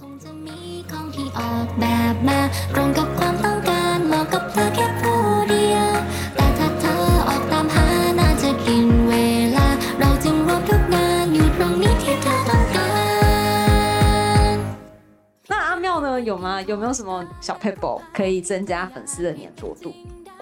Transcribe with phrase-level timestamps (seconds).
[0.00, 0.58] คงจะมี
[0.90, 2.40] ของที่ออกแบบมา
[2.74, 5.90] ตรงกับความต้องการเหมาะกับเธอแค่ผู้เดียว
[6.34, 6.96] แต่ถ้าเธอ
[7.28, 7.86] ออกตามหา
[8.18, 9.14] น่าจะกินเว
[9.56, 9.68] ลา
[9.98, 12.90] เราจึงรวมทุกงานอยู่ตรงนี้ที่เธอต้องกา
[14.52, 14.56] ร
[15.50, 16.08] 那阿妙呢？
[16.28, 16.48] 有吗？
[16.70, 17.10] 有没有什么
[17.46, 19.86] 小 paper 可以增加粉丝的粘着度？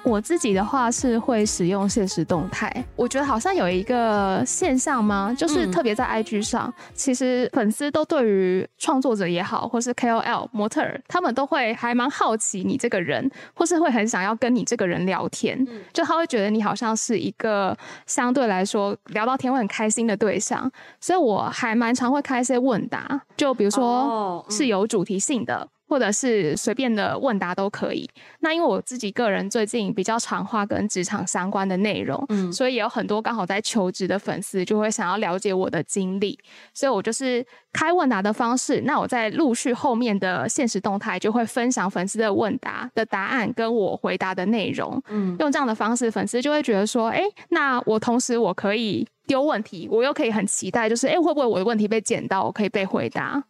[0.06, 5.36] 我自己的话是会使用现实动态，我觉得好像有一个现象吗？
[5.36, 17.76] 就是嗯特别在 IG 上，其实粉丝都对于创作者也好，或是 KOL 模特儿，他们都会还蛮好奇你这个人，或是会很想要跟你这个人聊天，嗯就他会觉得你好像是一个
[18.06, 25.68] 相对来说聊到天会很开心的对象，所以我还蛮常会开一些问答，就比如说是有主题性的。
[25.88, 28.10] 或者是随便的问答都可以。
[28.40, 36.38] 那因为我自己个人最近比较常画跟职场相关的内容，嗯所以也有很多刚好在求职的粉丝就会想要了解我的经历，
[36.74, 38.82] 所以我就是开问答的方式。
[38.82, 45.02] 那我在陆续后面的现实动态就会分享粉丝的问答的答案跟我回答的内容。
[45.10, 53.44] 嗯用这样的方式，粉丝就会觉得说，哎，那我同时我可以丢问题，我又可以很期待，就是哎，诶会不会我的问题被捡到，我可以被回答。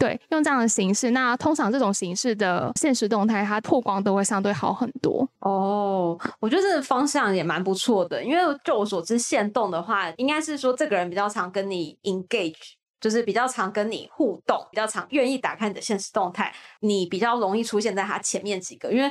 [0.00, 5.28] 对，用这样的形式，那通常这种形式的现实动态，它曝光都会相对好很多。
[5.40, 12.72] 哦，我觉得这个方向也蛮不错的，因为就我所知，线动的话，应该是说这个人比较常跟你 engage。
[13.00, 19.10] 就是比较常跟你互动，比较常愿意打开你的现实动态，你比较容易出现在他前面几个，因为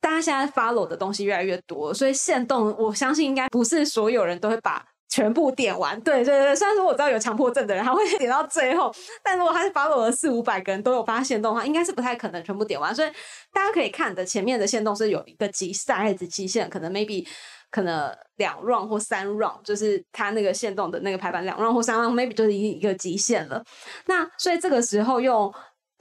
[0.00, 6.00] 大家现在 follow 的东西越来越多，所以线动我相信应该不是所有人都会把全部点完。
[6.00, 12.92] 对对对，虽然说我知道有强迫症的人他会点到最后，但如果他是 follow 了四五百个人都有发现动的话，应该是不太可能全部点完。
[12.92, 13.08] 所以
[13.52, 17.24] 大家可以看的前面的线动是有一个极大概的极限，可能 maybe
[17.70, 23.62] 可能两 round 或三 round，就是它那个线动的那个排版两 round 或三 round，maybe 就是一一个极限了。
[24.06, 25.54] 那所以这个时候用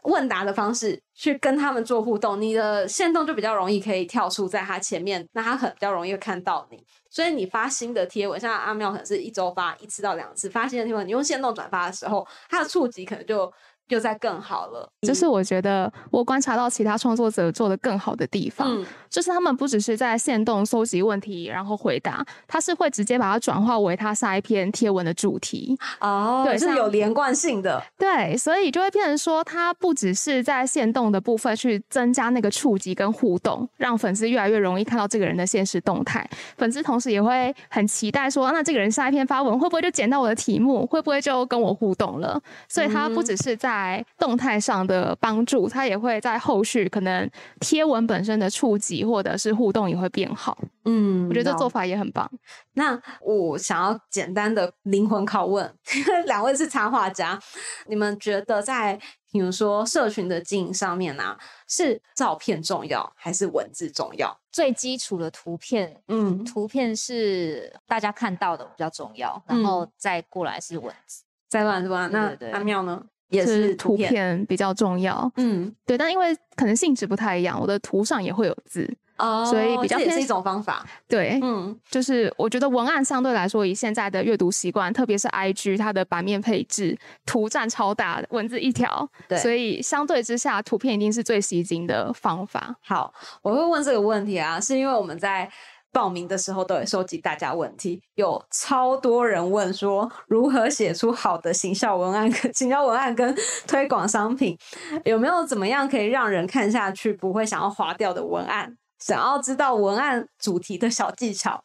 [0.06, 6.84] 问答的方式去跟他们做互动，你的线动就比较容易可以跳出在他前面，那他很比较容易看到你。
[7.14, 13.54] 所以你发新的贴文，像阿妙可能是一周发一次到两次发新的贴文，你用线动转发的时候，它的触及可能就
[13.94, 14.90] 就在更好了。
[15.04, 25.78] 就是我觉得我观察到其他创作者做的更好的地方，嗯就是他们不只是在线动搜集问题然后回答，他是会直接把它转化为他下一篇贴文的主题。
[26.00, 27.80] 哦，对是有连贯性的。
[27.96, 36.28] 对，所以就会变成说，他不只是在线动的部分去增加那个触及跟互动，让粉丝越来越容易看到这个人的现实动态。
[36.58, 42.42] 粉丝同时也会很期待说，那这个人下一篇发文会不会就捡到我的题目，会不会就跟我互动了？
[42.68, 43.83] 所以他不只是在
[44.18, 47.30] 动态上的帮助，它也会在后续可能
[47.60, 50.58] 贴文本身的触及或者是互动也会变好。
[50.86, 52.30] 嗯我觉得这做法也很棒。
[52.74, 57.40] 那我想要简单的灵魂拷问，因 为两位是插画家，
[57.88, 59.00] 你们觉得在
[59.32, 64.38] 比如说社群的经营上面啊，是照片重要还是文字重要？
[64.52, 71.24] 最基础的图片，嗯，图片是大家看到的比较重要，嗯然后再过来是文字。
[71.50, 72.08] 再乱是吧？
[72.08, 73.02] 那阿妙呢？
[73.30, 74.10] 也是图片。
[74.12, 80.86] 片比较重要，嗯，对，但因为可能性质不太一样，我的图上也会有字，哦所以比较偏是一种方法。
[81.08, 92.76] 对，嗯就是我觉得文案相对来说，以现在的阅读习惯，特别是 IG 它的版面配置，图占超大，文字一条，对所以相对之下，图片一定是最吸睛的方法。
[92.82, 95.50] 好，我会问这个问题啊，是因为我们在
[95.94, 103.34] 报名的时候都会收集大家问题，有超多人问说如何写出好的行销文案、跟 行销文案跟
[103.68, 104.58] 推广商品，
[105.06, 108.76] 有没有怎么样可以让人看下去不会想要划掉的文案？
[109.00, 111.62] 想要知道文案主题的小技巧，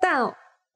[0.00, 0.22] 但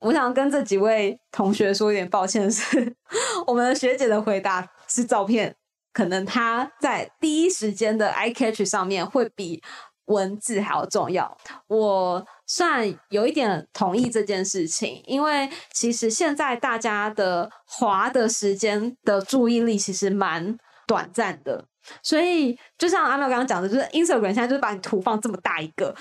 [0.00, 2.96] 我想跟这几位同学说一点抱歉是，
[3.46, 5.54] 我们学姐的回答是照片，
[5.92, 9.62] 可能她在第一时间的 eye catch 上面会比
[10.06, 11.36] 文字还要重要。
[11.66, 21.66] 我算有一点同意这件事情，因为其实现在大家的滑的时间的注意力其实蛮短暂的。
[22.02, 25.94] 所以，就像阿妙刚刚讲的，就是 Instagram 现在就是把你图放这么大一个，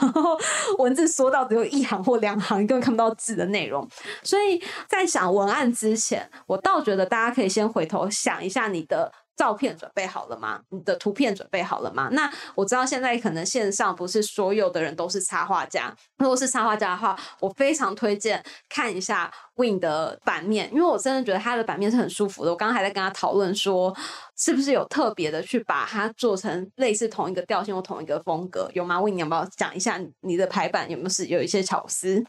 [0.00, 0.36] 然后
[0.78, 3.88] 文字缩到只有一行或两行，根本看不到字的内容。
[4.24, 9.12] 所以在想文案之前，我倒觉得大家可以先回头想一下你的。
[9.40, 10.60] 照片准备好了吗？
[10.68, 12.10] 你的图片准备好了吗？
[12.12, 22.50] 那我知道现在可能线上不是所有的人都是插画家，如果是插画家的话，我非常推荐看一下 Win 的版面，因为我真的觉得他的版面是很舒服的。
[22.50, 23.96] 我刚刚还在跟他讨论说，
[24.36, 32.22] 是不是有特别的去把它做成类似同一个调性或同一个风格，有吗？Win，你要不要讲一下你的排版有没有是有一些巧思？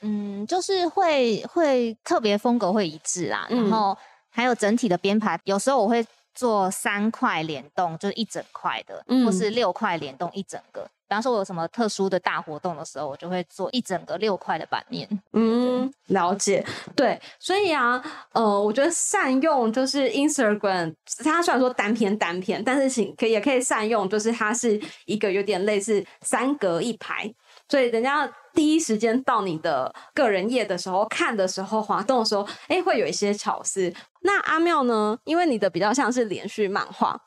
[0.00, 3.94] 嗯，就是会会特别风格会一致啦，嗯然后
[4.30, 6.02] 还有整体的编排，有时候我会
[6.34, 10.88] 做三块联动，就是一整块的，嗯或是六块联动一整个。
[11.06, 15.06] 比方说，我有什么特殊的大活动的时候，我就会做一整个六块的版面。
[15.32, 16.64] 嗯，了解，
[16.96, 18.02] 对，所以啊，
[18.32, 27.32] 呃，我觉得善用就是 Instagram，它虽然说单篇单篇，但是请可以也可以善用，就是它是一个有点类似三格一排，
[27.68, 33.92] 所以人家第一时间到你的个人页的时候看的时候，滑动的时候，哎，会有一些巧思。
[34.22, 35.18] 那阿妙呢？
[35.24, 37.20] 因为你的比较像是连续漫画，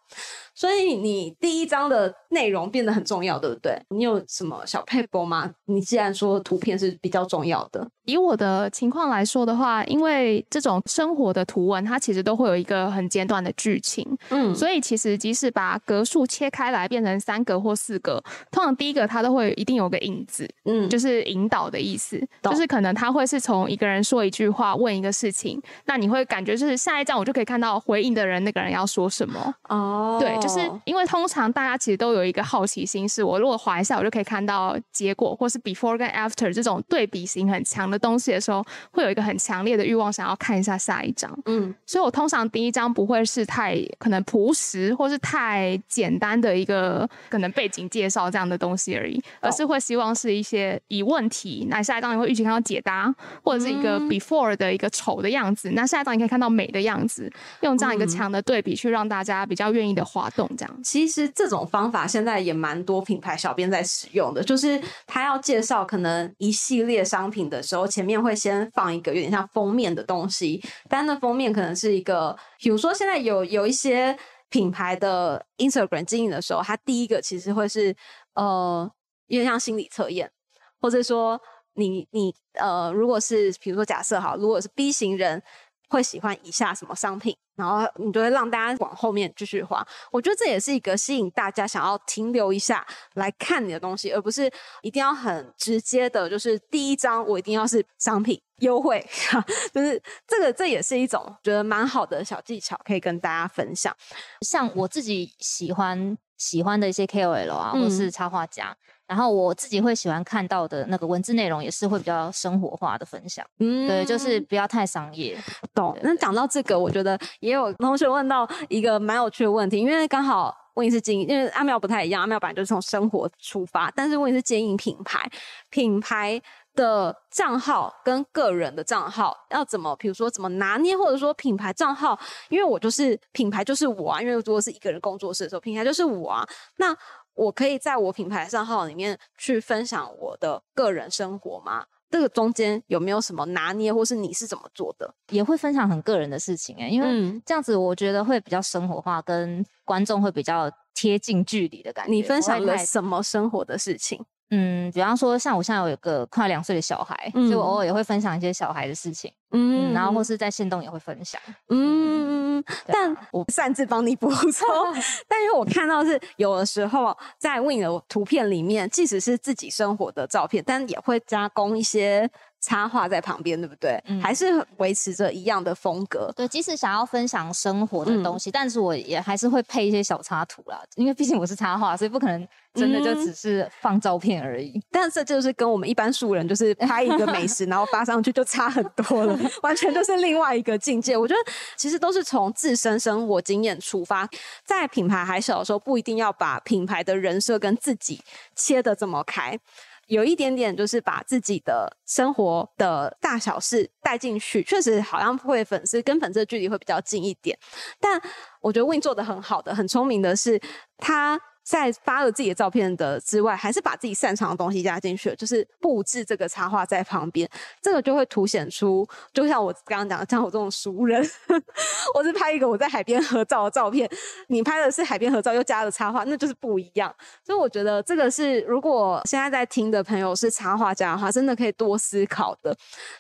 [0.56, 3.80] 所以你第一章的内容变得很重要，对不对？
[3.90, 5.52] 你有什么小 paper 吗？
[5.66, 18.22] 你既然说图片是比较重要的，以我的情况来说的话，因为这种生活的图文，它其实都会有一个很简短的剧情，嗯所以其实即使把格数切开来变成三格或四格，
[18.52, 29.54] 通常第一个它都会一定有个引子，嗯，就是引导的意思，就是可能他会是从一个人说一句话问一个事情，那你会感觉就是下一站我就可以看到回应的人那个人要说什么。
[29.70, 41.32] 哦，对，就是因为通常大家其实都有一个好奇心，是我如果滑一下，我就可以看到结果，或是 before 跟 after 这种对比性很强的东西的时候，会有一个很强烈的欲望想要看一下下一张。
[41.46, 57.32] 嗯所以我通常第一张不会是太可能朴实或是太简单的一个可能背景介绍这样的东西而已，而是会希望是一些以问题，那下一章你会预期看到解答，或者是一个嗯 before 的一个丑的样子，那下一章你可以看到美的样子，
[57.62, 60.84] 用这样一个嗯强的对比去让大家比较愿意的滑动这样。
[60.84, 74.18] 其实这种方法现在也蛮多品牌小编在使用的，就是他要介绍可能一系列商品的时候，前面会先放一个有点像封面的东西，但那封面可能是一个，比如说现在有有一些
[74.50, 77.96] 品牌的 Instagram 经营的时候，它第一个其实会是
[78.34, 78.90] 呃，
[79.28, 80.32] 有点像心理测验，
[80.80, 81.40] 或者说
[81.74, 85.42] 你你呃，如果是比如说假设好，如果是 B 型人
[85.90, 89.86] 会喜欢以下什么商品，然后你就会让大家往后面继续滑。
[90.12, 94.52] 我觉得这也是一个吸引大家想要停留一下来看你的东西，而不是
[94.82, 99.06] 一定要很直接的，就是第一张我一定要是商品优惠，
[99.74, 103.96] 就是这个这也是一种觉得蛮好的小技巧，可以跟大家分享。
[104.42, 108.76] 像我自己喜欢喜欢的一些 KOL 啊，嗯或是插画家，
[109.06, 113.46] 然后我自己会喜欢看到的那个文字内容，也是会比较生活化的分享。
[113.60, 115.38] 嗯对，就是不要太商业。
[115.74, 115.98] 懂。
[116.02, 125.30] 那讲到这个，我觉得也有同学问到一个蛮有趣的问题，因为刚好问题是经营，因为阿妙不太一样，阿妙本来就是从生活出发，但是问题是经营品牌，
[125.70, 126.42] 品牌。
[126.78, 132.18] 的账号跟个人的账号要怎么，比如说怎么拿捏，或者说品牌账号，
[132.50, 136.48] 因为我就是品牌就是我啊，因为如果是一个人工作室的时候，品牌就是我啊，
[136.78, 136.96] 那
[137.34, 141.86] 我可以在我品牌账号里面去分享我的个人生活吗？
[142.10, 145.14] 这个中间有没有什么拿捏，或是你是怎么做的？
[145.30, 152.12] 也会分享很个人的事情哎、因为嗯这样子我觉得会比较生活化，跟观众会比较贴近距离的感觉。
[152.12, 154.24] 你分享了什么生活的事情？
[154.50, 161.40] 嗯，比方说像我现在有一个快两岁的小孩，所以我嗯偶尔也会分享一些小孩的事情，嗯嗯，然后或是在线动也会分享。
[161.70, 164.68] 嗯，嗯但啊我擅自帮你补 充，
[165.28, 172.30] 但因为我看到是有的时候在 Win 的图片里面，即使是自己生活的照片，但也会加工一些
[172.60, 174.02] 插画在旁边，对不对？
[174.08, 176.32] 嗯还是维持着一样的风格。
[176.36, 184.82] 对，即使想要分享生活的嗯东西，但是我也还是会配一些小插图啦，因为毕竟我是插画，所以不可能真的就嗯只是放照片而已。
[184.92, 191.16] 但这就是跟我们一般素人，就是拍一个美食， 然后发上去就差很多了，完全就是另外一个境界。
[191.16, 194.28] 我觉得其实都是从自身生活经验出发，
[194.66, 198.22] 在品牌还小的时候，不一定要把品牌的人设跟自己
[198.56, 199.58] 切的这么开。
[200.08, 207.58] 有一点点就是把自己的生活的大小事带进去，确实好像会粉丝跟粉丝的距离会比较近一点。
[208.00, 208.22] 但
[208.62, 210.60] 我觉得 Win 做的很好的、很聪明的是，
[210.98, 217.50] 他在发了自己的照片的之外，还是把自己擅长的东西加进去，就是布置这个插画在旁边，
[217.82, 221.22] 这个就会凸显出，就像我刚刚讲的，像我这种熟人，
[222.16, 224.10] 我是拍一个我在海边合照的照片，
[224.48, 227.14] 你拍的是海边合照又加了插画，那就是不一样。
[227.44, 232.74] 所以我觉得这个是，如果现在在听的朋友是插画家的话，真的可以多思考的。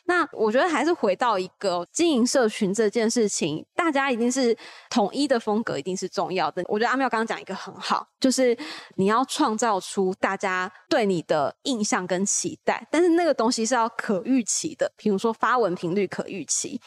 [0.05, 4.57] 那我觉得还是回到一个经营社群这件事情，大家一定是
[4.89, 6.63] 统一的风格，一定是重要的。
[6.67, 8.57] 我觉得阿妙刚刚讲一个很好，就是是
[8.95, 16.79] 你要创造出大家对你的印象跟期待，但是那个东西是要可预期的，比如说发文频率可预期。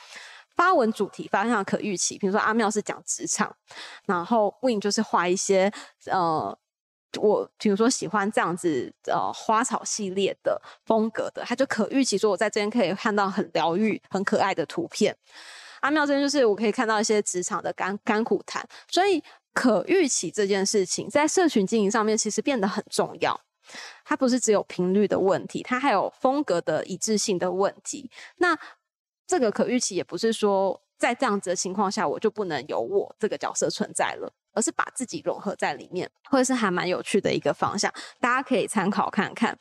[0.56, 3.56] 发文主题方向可预期，比如说阿妙是讲职场，
[4.04, 5.72] 然后 Win 就是画一些
[6.04, 6.54] 呃，
[7.18, 15.16] 我比如说喜欢这样子呃花草系列的风格的，他就可预期说我在这边可以看到很疗愈、很可爱的图片。
[15.80, 23.40] 阿妙这边就是我可以看到一些职场的甘甘苦谈，所以可预期这件事情在社群经营上面其实变得很重要。
[24.04, 28.10] 它不是只有频率的问题，它还有风格的一致性的问题。
[28.38, 28.58] 那
[29.26, 34.32] 这个可预期也不是说在这样子的情况下，我就不能有我这个角色存在了。
[34.52, 39.56] 而是把自己融合在里面，或者是还蛮有趣的一个方向，大家可以参考看看。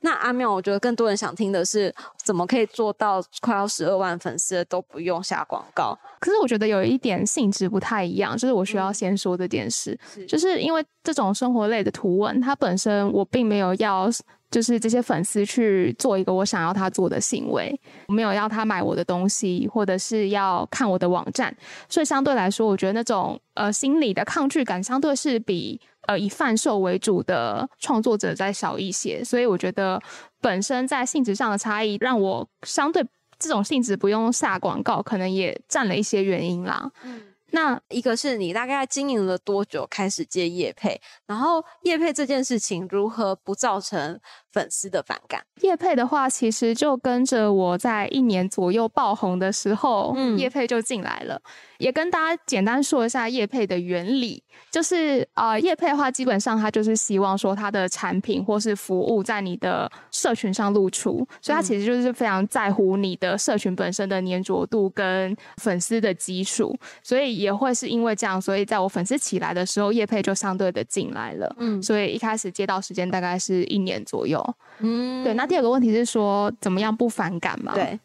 [0.00, 5.98] 那阿妙，我觉得更多人想听的是，怎么可以做到快要十二万粉丝都不用下广告？
[6.20, 9.98] 可是我觉得有一点性质不太一样，就是我需要先说这件事，
[10.28, 14.08] 就是因为这种生活类的图文，它本身我并没有要。
[14.52, 17.74] 就是这些粉丝去做一个我想要他做的行为，
[18.06, 21.52] 我没有要他买我的东西，或者是要看我的网站，
[21.88, 29.98] 所以相对来说，我觉得那种呃心理的抗拒感相对是比呃以贩售为主的创作者再少一些，所以我觉得
[30.42, 33.02] 本身在性质上的差异，让我相对
[33.38, 36.90] 这种性质不用下广告，可能也占了一些原因啦。
[37.02, 37.22] 嗯。
[37.52, 44.18] 那一个是你大概经营了多久开始接业配，然后业配这件事情如何不造成
[44.50, 45.42] 粉丝的反感？
[45.60, 51.40] 业配的话，其实就跟着我在一年左右爆红的时候，嗯，业配就进来了。
[51.78, 71.54] 也跟大家简单说一下业配的原理，就是啊，业配的话，基本上它就是希望说它的产品或是服务在你的社群上露出，所以它其实就是非常在乎你的社群本身的粘着度跟粉丝的基础，所以也会是因为这样，所以在我粉丝起来的时候，叶配就相对的进来了。
[71.58, 74.42] 嗯，所以一开始接到时间大概是一年左右。
[74.78, 75.34] 嗯，对。
[75.34, 77.74] 那第二个问题是说，怎么样不反感嘛？
[77.74, 77.98] 对。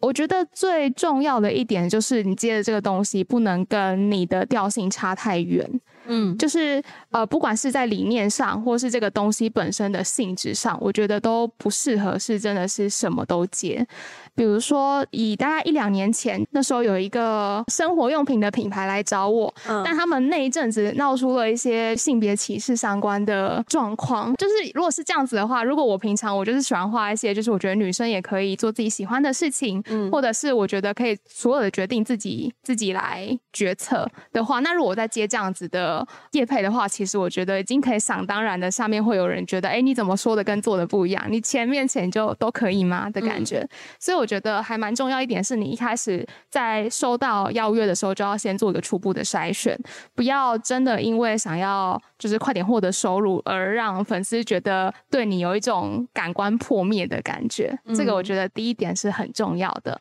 [0.00, 5.64] 我觉得最重要的一点就是，你接的这个东西不能跟你的调性差太远。
[6.06, 13.86] 嗯，就是呃，不管是在理念上，或是这个东西本身的性质上，我觉得都不适合是真的是什么都接。
[14.34, 19.52] 比如说，以大概一两年前，那时候有一个生活用品的品牌来找我，
[19.84, 24.34] 但他们那一阵子闹出了一些性别歧视相关的状况。
[24.36, 35.91] 就是如果是这样子的话，如果我平常我就是喜欢画一些，就是我觉得女生也可以做自己喜欢的事情，嗯，或者是我觉得可以所有的决定自己自己来决策的话，那如果我在接这样子的
[36.30, 41.22] 业配的话，其实我觉得已经可以想当然的，下面会有人觉得，哎，你怎么说的跟做的不一样？
[41.28, 43.68] 你前面前就都可以吗的感觉？
[44.00, 44.22] 所以。
[44.22, 49.76] 我觉得还蛮重要一点是，你一开始在收到邀约的时候，就要先做一个初步的筛选，
[50.14, 57.76] 不要真的因为想要就是快点获得收入，而让粉丝觉得对你有一种感官破灭的感觉。
[57.96, 60.00] 这个我觉得第一点是很重要的。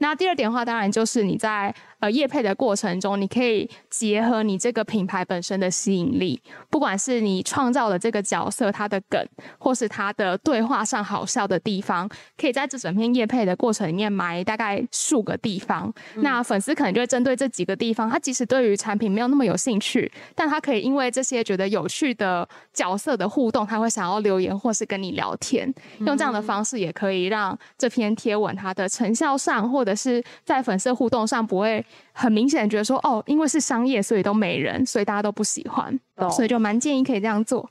[0.00, 1.74] 那第二点的话，当然就是你在。
[2.00, 6.40] 呃，业配的过程中，你可以结合你这个品牌本身的吸引力，
[6.70, 9.22] 不管是你创造的这个角色他的梗，
[9.58, 15.92] 或是他的对话上好笑的地方，可以在这整篇业配的过程里面埋大概数个地方。
[16.14, 25.70] 那粉丝可能就会针对这几个地方，他即使对于产品没有那么有兴趣，但他可以因为这些觉得有趣的角色的互动，他会想要留言或是跟你聊天。
[26.06, 31.84] 用这样的方式也可以让这篇贴文它的成效上，或者是在粉丝互动上不会。
[32.12, 37.70] 很明显觉得说，哦，因为是商业，所以都没人，所以大家都不喜欢，所以就蛮建议可以这样做。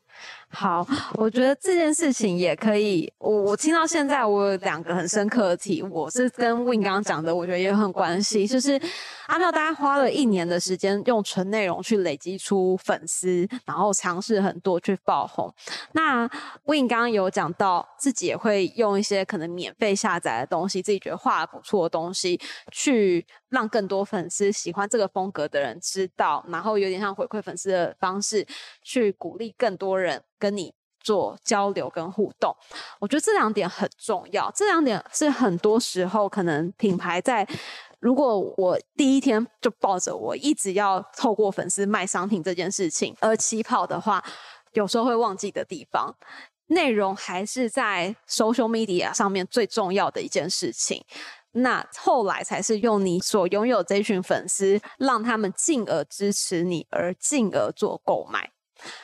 [0.51, 3.11] 好，我觉得这件事情也可以。
[3.19, 8.47] 我我听到现在，我有两个很深刻的体悟，我是跟 Win 刚刚讲的，我觉得也很关系。
[8.47, 8.81] 就是
[9.27, 15.53] 阿妙，大家花了一年的时间用纯内容去累积出粉丝，然后尝试很多去爆红。
[15.91, 16.27] 那
[16.65, 22.41] Win 刚刚有讲到，自己也会用一些可能免费下载的东西，自己觉得画的不错的东西，
[22.71, 28.38] 去让更多粉丝喜欢这个风格的人知道，然后有点像回馈粉丝的方式，
[28.81, 30.24] 去鼓励更多人。
[30.41, 32.55] 跟你做交流跟互动，
[32.98, 34.50] 我觉得这两点很重要。
[34.55, 37.46] 这两点是很多时候可能品牌在，
[38.00, 44.24] 如果我第一天就抱着我一直要透过粉丝卖商品这件事情而起跑的话，
[44.72, 46.15] 有时候会忘记的地方。
[46.67, 51.03] 内容还是在 social media 上面最重要的一件事情。
[51.51, 58.51] 那后来才是用你所拥有这群粉丝，让他们进而支持你，而进而做购买。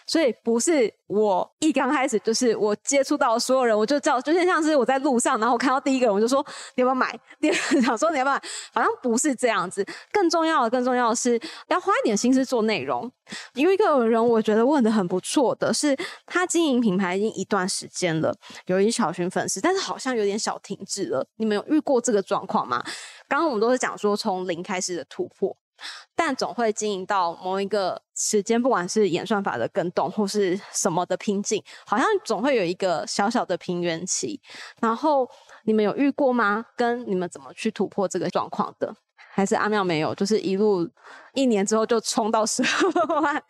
[0.06, 7.18] 所以不是我一刚开始就是我接触到所有人，我就叫，就像像是我在路上，然后看到第一个人，我就说你要不要买？
[7.40, 8.42] 第二个想说你要不要买？
[8.74, 9.86] 好像不是这样子。
[10.12, 13.12] 更重要的，更重要的是要花一点心思做内容。
[13.54, 18.36] 因为一个人，我觉得问的很不错的是，他经营品牌已经一段时间了，
[18.68, 21.26] 有一小群粉丝，但是好像有点小停滞了。
[21.38, 22.84] 你们有遇过这个状况吗？
[23.28, 25.58] 刚刚我们都是讲说从零开始的突破。
[26.16, 34.40] 但总会经营到某一个时间，不管是演算法的更动或是什么的瓶颈，好像总会有一个小小的平原期。
[34.80, 35.30] 然后
[35.66, 36.66] 你们有遇过吗？
[36.78, 38.96] 跟你们怎么去突破这个状况的？
[39.16, 40.16] 还是阿妙没有？
[40.16, 40.90] 就是一路
[41.34, 43.44] 一年之后就冲到十二万。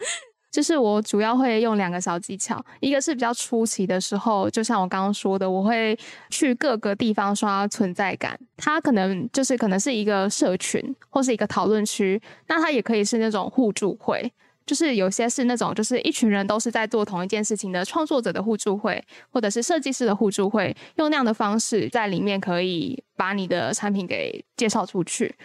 [0.55, 8.39] 就是我主要会用两个小技巧，一个是比较初期的时候，就像我刚刚说的，我会去各个地方刷存在感。
[8.55, 14.31] 它可能就是可能是一个社群或是一个讨论区，那它也可以是那种互助会，
[14.65, 25.35] 就是有些是那种就是一群人都是在做同一件事情的创作者的互助会，或者是设计师的互助会，用那样的方式在里面可以把你的产品给介绍出去。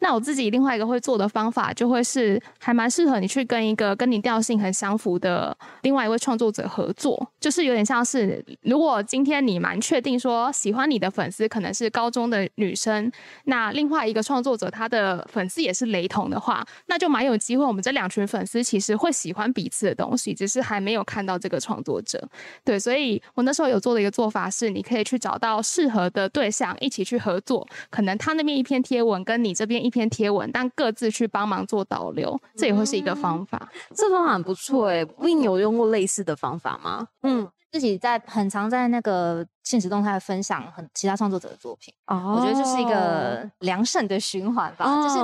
[0.00, 13.12] 那我自己另外一个会做的方法，就会是还蛮适合你去跟一个跟你调性很相符的另外一位创作者合作，就是有点像是，如果今天你蛮确定说喜欢你的粉丝可能是高中的女生，
[13.44, 22.26] 那另外一个创作者他的粉丝也是雷同的话，那就蛮有机会，我们这两群粉丝其实会喜欢彼此的东西，只是还没有看到这个创作者。
[22.64, 29.89] 对，所以我那时候有做的一个做法是，你可以去找到适合的对象一起去合作，可能他那边一篇贴文跟你这边一。
[29.90, 33.68] 一篇贴文，但各自去帮忙做导流，这也会是一个方法。
[33.96, 37.08] 这方法很不错哎，Win 有用过类似的方法吗？
[37.22, 41.92] 嗯，自己在很常在那个现实动态分享很其他创作者的作品。
[42.06, 44.84] 哦，我觉得这是一个良性的循环吧。
[45.02, 45.18] 就是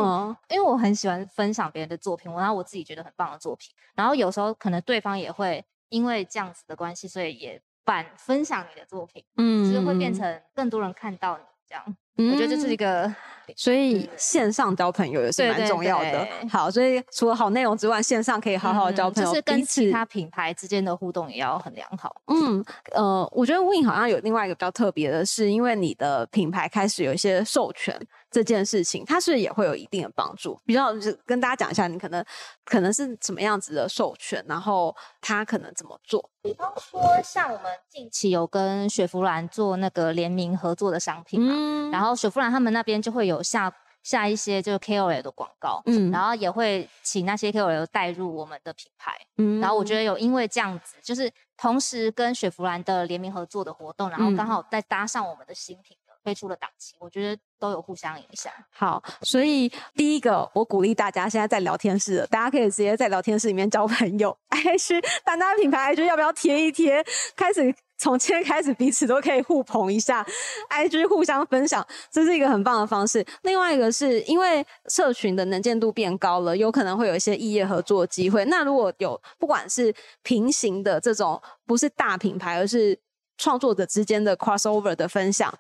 [0.49, 9.23] 因为我很喜欢分享别人的作品，然后我自己觉得很棒的作品，然后有时候可能对方也会因为这样子的关系，所以也反分享你的作品。
[9.37, 11.97] 嗯，就是会变成更多人看到你这样。
[12.17, 13.15] 我觉得这是一个，
[13.55, 16.27] 所以线上交朋友也是蛮重要的。
[16.51, 22.15] 好，所以除了好内容之外，线上可以好好交朋友，就是跟其他品牌之间的互动也要很良好。
[22.29, 27.95] 嗯，呃，我觉得 Win 好像有另外一个比较特别的是，因为你的品牌开始有一些授权。
[28.37, 30.61] 这件事情，它是也会有一定的帮助。
[30.67, 32.23] 比较就跟大家讲一下，你可能
[32.67, 36.31] 可能是什么样子的授权，然后它可能怎么做。
[36.43, 55.97] 比方说，像我们近期有跟雪佛兰做那个联名合作的商品嘛，然后雪佛兰他们那边就会有下下一些就是 KOL 的广告，嗯，然后也会请那些 KOL 带入我们的品牌，嗯，然后我觉得有因为这样子，就是同时跟雪佛兰的联名合作的活动，然后刚好再搭上我们的新品。
[56.27, 58.53] 推出了档期，我觉得都有互相影响。
[58.71, 64.37] 好，所以第一个，我鼓励大家现在在聊天室，大家可以直接在聊天室里面交朋友。
[64.51, 67.05] IG，大家品牌 IG 要不要贴一贴？
[67.35, 70.27] 开始从今天开始，彼此都可以互捧一下
[70.71, 73.25] ，IG 互相分享，这是一个很棒的方式。
[73.43, 78.45] 另外一个是因为社群的能见度变高了，有可能会有一些异业合作机会。
[78.47, 82.99] 那如果有不管是平行的这种，不是大品牌，而是
[83.39, 85.53] 创作者之间的 crossover 的分享。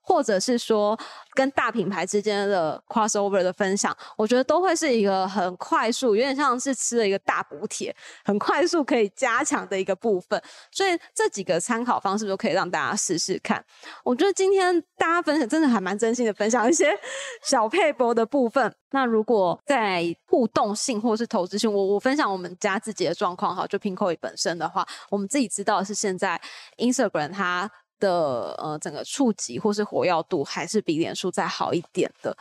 [0.00, 0.98] 或者是说
[1.34, 10.40] 跟大品牌之间的 crossover 的分享，我觉得都会是一个很快速，有点像是吃了一个大补铁，很快速可以加强的一个部分。
[10.70, 13.64] 所以这几个参考方式都可以让大家试试看。
[14.04, 16.92] 我觉得今天大家分享真的还蛮真心的分享一些
[17.44, 18.74] 小配博的部分。
[18.94, 26.38] 那如果在互动性或是投资性，我我分享我们家自己的状况哈，就 Pinkoi 本身的话，我们自己知道是现在
[26.76, 27.70] Instagram 它。
[28.02, 32.36] 的呃，整个触及或是活跃度还是比脸书再好一点的。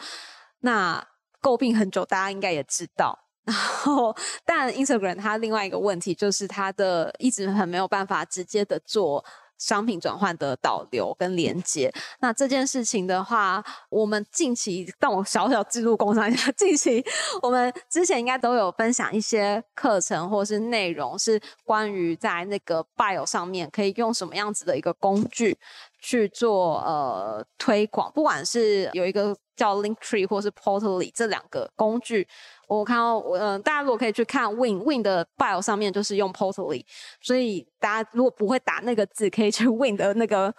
[0.61, 1.07] 那
[1.39, 3.17] 诟病很久，大家应该也知道。
[3.45, 9.23] 然后，但 Instagram 它另外一个问题就是它的一直很没有办法直接的做。
[9.61, 17.05] 商品转换的导流跟连接，那这件事情的话，我们近期但我小小记录工商一下，近期
[17.43, 25.55] 我们之前应该都有分享一些课程或是内容，是关于在那个 Bio 上面可以用什么样子的一个工具
[25.99, 32.27] 去做呃推广，不管是有一个叫 Linktree 或是 Portally 这两个工具。
[32.77, 36.83] 我看到嗯，大家如果可以去看 Win Win 的 bio 上面就是用 Portally，
[37.19, 40.53] 所以大家如果不会打那个字，可以去 Win 的那个，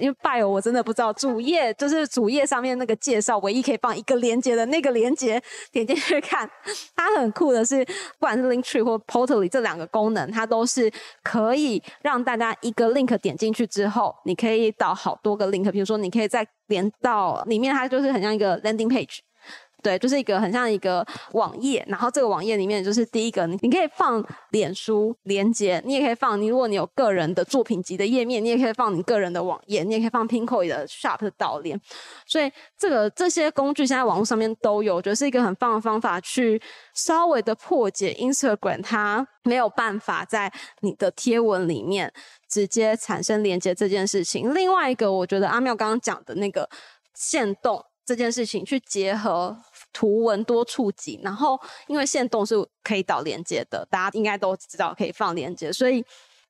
[0.00, 6.50] 因为 bio 我真的不知道主页就是主页上面那个介绍，唯一可以放一个连接的那个连接，点进去看。
[6.96, 19.18] 它很酷的是，不管是 Linktree 或 Portally 这两个功能，它都是可以让大家一个 link 点进去之后，你可以导好多个 link，比如说你可以再连到里面，它就是很像一个 landing page。
[19.82, 31.80] 对，就是一个很像一个网页，然后这个网页里面就是第一个，你你可以放脸书连接，你也可以放你如果你有个人的作品集的页面，你也可以放你个人的网页，你也可以放 PINKOY 的 Shop 的导联，
[32.26, 36.62] 所以这个这些工具现在网络上面都有，我觉得是一个很棒的方法，去
[36.94, 42.12] 稍微的破解 Instagram 它没有办法在你的贴文里面
[42.48, 44.54] 直接产生连接这件事情。
[44.54, 46.68] 另外一个，我觉得阿妙刚刚讲的那个
[47.14, 49.56] 线动这件事情，去结合。
[49.92, 56.04] 图文多触及，然后因为线动是可以导连接的，大家应该都知道可以放连接，所以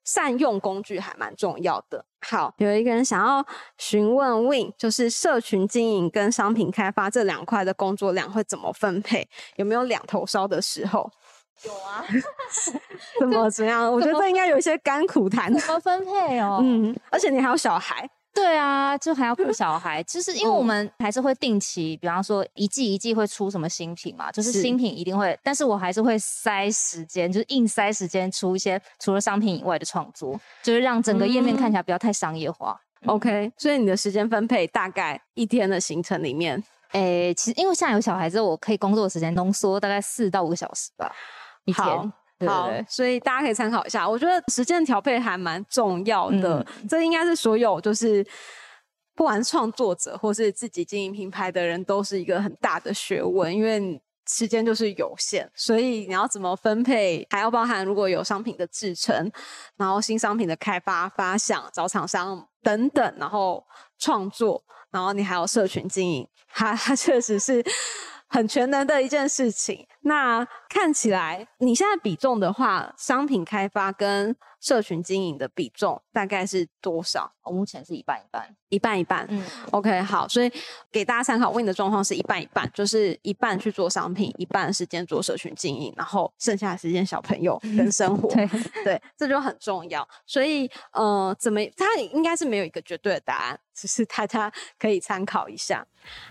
[0.04, 2.04] 善用工具还蛮重要的。
[2.26, 3.44] 好，有一个人想要
[3.78, 9.28] 询问 Win，就是社群经营跟商品开发这两块的工作量会怎么分配？
[9.56, 11.10] 有没有两头烧的时候？
[11.64, 12.04] 有啊，
[13.20, 13.92] 怎么怎么样？
[13.92, 15.52] 我觉得这应该有一些甘苦谈。
[15.52, 16.58] 怎么分配哦？
[16.62, 18.08] 嗯，而且你还有小孩。
[18.34, 32.80] 对啊，就还要顾小孩，就是因为我们还是会定期，比方说一季一季会出什么新品嘛，就是新品一定会，但是我还是会塞时间，就是硬塞时间出一些除了商品以外的创作，就是让整个页面看起来不要太商业化。
[33.06, 41.12] OK，所以你的时间分配大概一天的行程里面，诶，其实因为现在有小孩子，我可以工作的时间浓缩大概四到五个小时吧，
[41.64, 41.84] 一天。
[41.84, 42.08] 好，
[42.88, 44.08] 所以大家可以参考一下。
[44.08, 48.26] 我觉得时间调配还蛮重要的，这应该是所有就是
[49.14, 59.30] 不管创作者或是自己经营品牌的人都是一个很大的学问，因为时间就是有限，所以你要怎么分配，还要包含如果有商品的制成，
[59.76, 63.64] 然后新商品的开发、发想、找厂商等等，然后
[63.98, 67.64] 创作，然后你还有社群经营，它它确实是。
[68.34, 69.86] 很全能的一件事情。
[70.04, 77.30] 那看起来你现在比重的话，商品开发跟社群经营的比重大概是多少？
[77.42, 79.26] 我目前是一半一半，一半一半。
[79.28, 80.26] 嗯，OK，好。
[80.26, 80.50] 所以
[80.90, 88.28] 给大家参考问你的状况是一半一半，就是一半去做商品，一半时间做社群经营，然后剩下的时间小朋友跟生活。
[88.32, 88.48] 对
[88.84, 90.08] 对，这就很重要。
[90.24, 95.84] 所以呃，怎么他应该是没有一个绝对的答案，只是大家可以参考一下。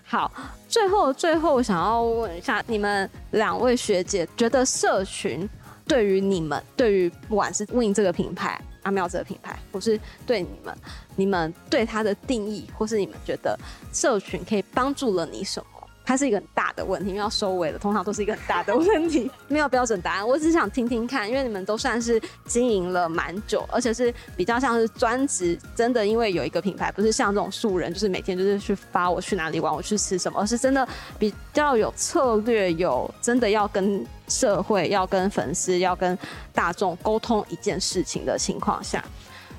[0.04, 0.32] 好，
[0.68, 5.48] 最后最后想要问一下，你们两位学姐觉得社群
[5.86, 10.76] 对于你们，对于不管是 Win 这个品牌、阿妙这个品牌，或是对你们，
[11.16, 13.58] 你们对它的定义，或是你们觉得
[13.92, 15.81] 社群可以帮助了你什么？
[16.12, 20.28] 它是一个很大的问题，因为要收尾了，通常都是一个很大的问题， 没有标准答案。
[20.28, 30.86] 我只是想听听看，因为你们都算是经营了蛮久，而且是比较像是专职，真的因为有一个品牌，不是像这种素人，就是每天就是去发我去哪里玩，我去吃什么，而是真的
[31.18, 36.20] 比较有策略，有真的要跟社会、要跟粉丝、要跟
[36.54, 39.02] 大众沟通一件事情的情况下，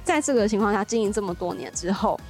[0.04, 2.20] 在这个情况下经营这么多年之后，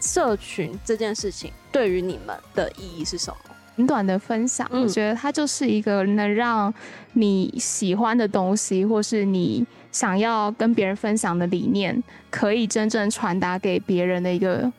[0.00, 3.49] 社群这件事情对于你们的意义是什么？
[3.80, 6.72] 很短的分享，我觉得它就是一个能让
[7.14, 14.70] 你喜欢的东西，或是你想要跟别人分享的理念，可以真正传达给别人的一个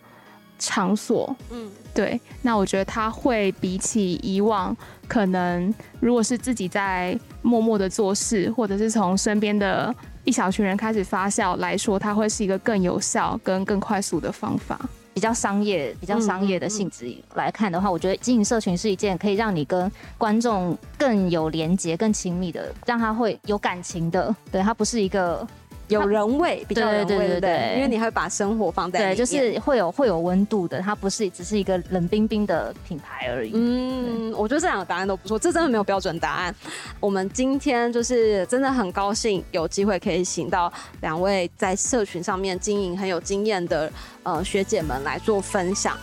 [0.60, 1.36] 场所。
[1.50, 2.22] 嗯，对。
[2.44, 4.76] 那我觉得它会比起以往，
[5.08, 9.94] 可能如果是自己在默默的做事，或者是从身边的
[10.26, 14.80] 一小群人开始发酵来说，它会是一个更有效、跟更快速的方法。
[15.14, 24.36] 比较商业、比较商业的性质来看的话，我觉得经营社群是一件可以让你跟观众更有连接、更亲密的，让他会有感情的。
[24.52, 25.48] 对，它不是一个。
[25.92, 33.52] 有人味，比较人味，对对对，因为你会把生活放在对，就是会有会有温度的，它不是只是一个冷冰冰的品牌而已。
[33.54, 36.56] 嗯，我觉得这两个答案都不错，这真的没有标准答案。
[37.00, 43.92] 我们今天就是真的很高兴有机会可以请到两位在社群上面经营很有经验的
[44.24, 45.98] 呃学姐们来做分享。